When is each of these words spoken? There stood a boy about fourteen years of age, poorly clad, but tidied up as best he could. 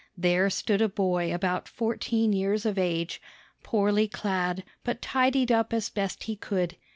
There 0.17 0.49
stood 0.49 0.81
a 0.81 0.89
boy 0.89 1.31
about 1.31 1.67
fourteen 1.67 2.33
years 2.33 2.65
of 2.65 2.79
age, 2.79 3.21
poorly 3.61 4.07
clad, 4.07 4.63
but 4.83 4.99
tidied 4.99 5.51
up 5.51 5.73
as 5.73 5.89
best 5.91 6.23
he 6.23 6.35
could. 6.35 6.75